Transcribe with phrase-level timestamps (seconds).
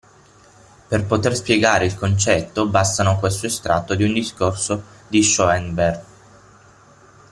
[0.87, 6.03] Per poter spiegare il concetto bastano questo estratto di un discorso di Schoenbern.